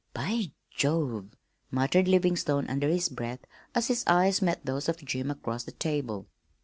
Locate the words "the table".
5.65-6.25